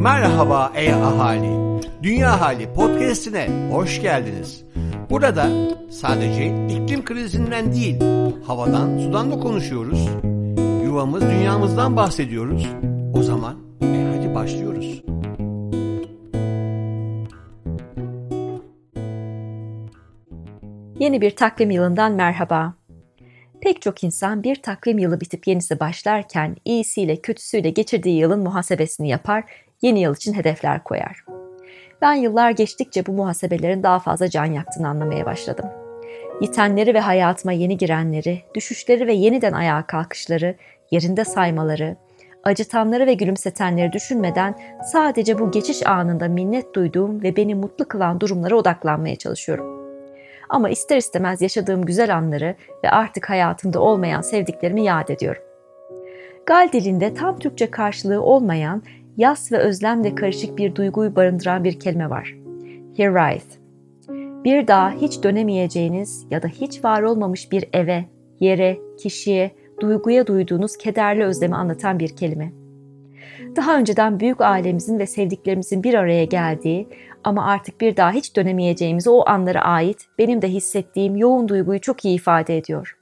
[0.00, 1.80] Merhaba ey ahali.
[2.02, 4.64] Dünya Hali podcast'ine hoş geldiniz.
[5.10, 5.48] Burada
[5.90, 8.00] sadece iklim krizinden değil,
[8.46, 10.08] havadan, sudan da konuşuyoruz.
[10.84, 12.68] Yuvamız, dünyamızdan bahsediyoruz.
[13.14, 15.02] O zaman e hadi başlıyoruz.
[20.98, 22.74] Yeni bir takvim yılından merhaba.
[23.60, 29.44] Pek çok insan bir takvim yılı bitip yenisi başlarken iyisiyle kötüsüyle geçirdiği yılın muhasebesini yapar,
[29.82, 31.24] yeni yıl için hedefler koyar.
[32.02, 35.66] Ben yıllar geçtikçe bu muhasebelerin daha fazla can yaktığını anlamaya başladım.
[36.40, 40.54] Yitenleri ve hayatıma yeni girenleri, düşüşleri ve yeniden ayağa kalkışları,
[40.90, 41.96] yerinde saymaları,
[42.44, 44.58] acıtanları ve gülümsetenleri düşünmeden
[44.92, 49.76] sadece bu geçiş anında minnet duyduğum ve beni mutlu kılan durumlara odaklanmaya çalışıyorum.
[50.48, 52.54] Ama ister istemez yaşadığım güzel anları
[52.84, 55.42] ve artık hayatımda olmayan sevdiklerimi yad ediyorum.
[56.46, 58.82] Gal dilinde tam Türkçe karşılığı olmayan,
[59.16, 62.34] yas ve özlemle karışık bir duyguyu barındıran bir kelime var.
[62.96, 63.40] Here
[64.44, 68.04] Bir daha hiç dönemeyeceğiniz ya da hiç var olmamış bir eve,
[68.40, 72.52] yere, kişiye, duyguya duyduğunuz kederli özlemi anlatan bir kelime.
[73.56, 76.88] Daha önceden büyük ailemizin ve sevdiklerimizin bir araya geldiği
[77.24, 82.04] ama artık bir daha hiç dönemeyeceğimiz o anlara ait benim de hissettiğim yoğun duyguyu çok
[82.04, 82.96] iyi ifade ediyor.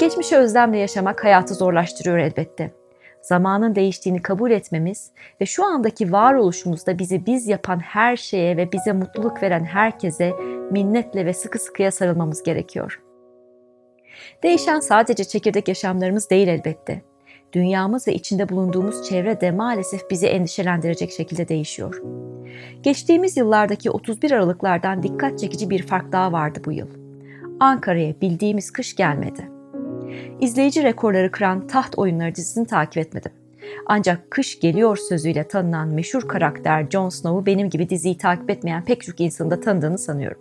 [0.00, 2.83] Geçmişe özlemle yaşamak hayatı zorlaştırıyor elbette.
[3.24, 8.92] Zamanın değiştiğini kabul etmemiz ve şu andaki varoluşumuzda bizi biz yapan her şeye ve bize
[8.92, 10.32] mutluluk veren herkese
[10.70, 13.02] minnetle ve sıkı sıkıya sarılmamız gerekiyor.
[14.42, 17.02] Değişen sadece çekirdek yaşamlarımız değil elbette.
[17.52, 22.02] Dünyamız ve içinde bulunduğumuz çevre de maalesef bizi endişelendirecek şekilde değişiyor.
[22.82, 26.88] Geçtiğimiz yıllardaki 31 Aralıklardan dikkat çekici bir fark daha vardı bu yıl.
[27.60, 29.53] Ankara'ya bildiğimiz kış gelmedi.
[30.40, 33.32] İzleyici rekorları kıran Taht Oyunları dizisini takip etmedim.
[33.86, 39.02] Ancak kış geliyor sözüyle tanınan meşhur karakter Jon Snow'u benim gibi diziyi takip etmeyen pek
[39.02, 40.40] çok insanın da tanıdığını sanıyorum.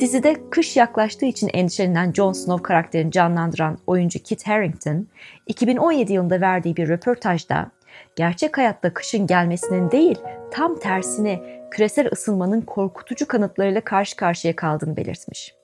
[0.00, 5.06] Dizide kış yaklaştığı için endişelenen Jon Snow karakterini canlandıran oyuncu Kit Harington,
[5.46, 7.70] 2017 yılında verdiği bir röportajda
[8.16, 10.18] gerçek hayatta kışın gelmesinin değil,
[10.50, 15.61] tam tersine küresel ısınmanın korkutucu kanıtlarıyla karşı karşıya kaldığını belirtmiş.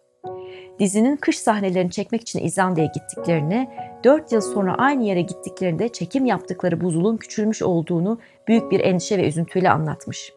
[0.78, 3.68] Dizinin kış sahnelerini çekmek için İzlanda'ya gittiklerini,
[4.04, 8.18] 4 yıl sonra aynı yere gittiklerinde çekim yaptıkları buzulun küçülmüş olduğunu
[8.48, 10.32] büyük bir endişe ve üzüntüyle anlatmış.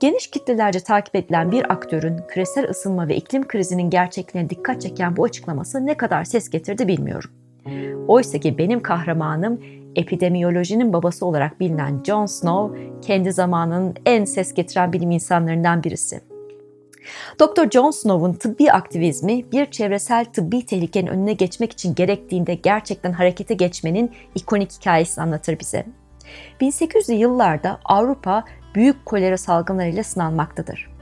[0.00, 5.24] Geniş kitlelerce takip edilen bir aktörün küresel ısınma ve iklim krizinin gerçekliğine dikkat çeken bu
[5.24, 7.30] açıklaması ne kadar ses getirdi bilmiyorum.
[8.08, 9.60] Oysa ki benim kahramanım
[9.96, 16.33] epidemiyolojinin babası olarak bilinen Jon Snow kendi zamanının en ses getiren bilim insanlarından birisi.
[17.40, 17.70] Dr.
[17.70, 24.12] Jon Snow'un tıbbi aktivizmi bir çevresel tıbbi tehlikenin önüne geçmek için gerektiğinde gerçekten harekete geçmenin
[24.34, 25.86] ikonik hikayesini anlatır bize.
[26.60, 28.44] 1800'lü yıllarda Avrupa
[28.74, 30.94] büyük kolera salgınlarıyla sınanmaktadır.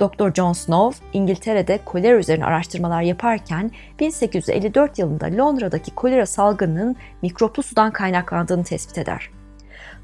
[0.00, 0.34] Dr.
[0.34, 3.70] John Snow, İngiltere'de kolera üzerine araştırmalar yaparken
[4.00, 9.30] 1854 yılında Londra'daki kolera salgınının mikroplu sudan kaynaklandığını tespit eder.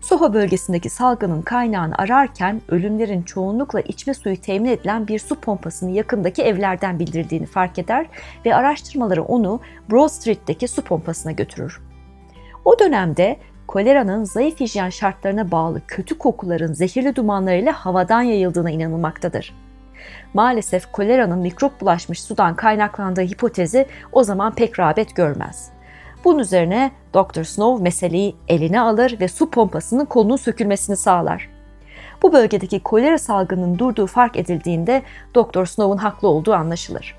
[0.00, 6.42] Soho bölgesindeki salgının kaynağını ararken ölümlerin çoğunlukla içme suyu temin edilen bir su pompasının yakındaki
[6.42, 8.06] evlerden bildirildiğini fark eder
[8.46, 9.60] ve araştırmaları onu
[9.90, 11.80] Broad Street'teki su pompasına götürür.
[12.64, 13.36] O dönemde
[13.66, 19.54] koleranın zayıf hijyen şartlarına bağlı kötü kokuların zehirli dumanlarıyla havadan yayıldığına inanılmaktadır.
[20.34, 25.77] Maalesef koleranın mikrop bulaşmış sudan kaynaklandığı hipotezi o zaman pek rağbet görmez.
[26.24, 27.44] Bunun üzerine Dr.
[27.44, 31.48] Snow meseleyi eline alır ve su pompasının kolunun sökülmesini sağlar.
[32.22, 35.02] Bu bölgedeki kolera salgının durduğu fark edildiğinde
[35.36, 35.64] Dr.
[35.64, 37.14] Snow'un haklı olduğu anlaşılır.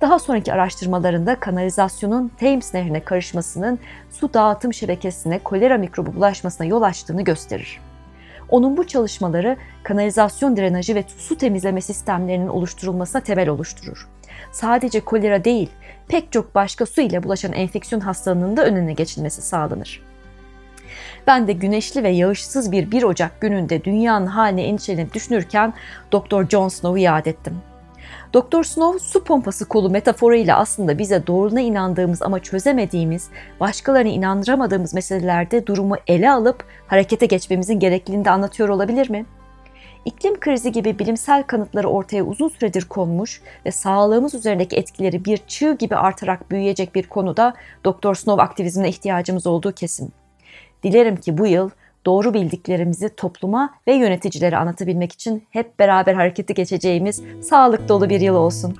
[0.00, 3.78] Daha sonraki araştırmalarında kanalizasyonun Thames Nehri'ne karışmasının
[4.10, 7.80] su dağıtım şebekesine kolera mikrobu bulaşmasına yol açtığını gösterir.
[8.48, 14.08] Onun bu çalışmaları kanalizasyon drenajı ve su temizleme sistemlerinin oluşturulmasına temel oluşturur.
[14.52, 15.70] Sadece kolera değil,
[16.08, 20.02] pek çok başka su ile bulaşan enfeksiyon hastalığının da önüne geçilmesi sağlanır.
[21.26, 25.74] Ben de güneşli ve yağışsız bir 1 Ocak gününde dünyanın haline endişelenip düşünürken
[26.12, 26.48] Dr.
[26.48, 27.56] John Snow'u yad ettim.
[28.34, 33.28] Doktor Snow su pompası kolu metaforuyla aslında bize doğruna inandığımız ama çözemediğimiz,
[33.60, 39.26] başkalarını inandıramadığımız meselelerde durumu ele alıp harekete geçmemizin gerekliliğini de anlatıyor olabilir mi?
[40.04, 45.76] İklim krizi gibi bilimsel kanıtları ortaya uzun süredir konmuş ve sağlığımız üzerindeki etkileri bir çığ
[45.78, 50.12] gibi artarak büyüyecek bir konuda Doktor Snow aktivizmine ihtiyacımız olduğu kesin.
[50.82, 51.70] Dilerim ki bu yıl
[52.06, 58.34] doğru bildiklerimizi topluma ve yöneticilere anlatabilmek için hep beraber harekete geçeceğimiz sağlık dolu bir yıl
[58.34, 58.76] olsun.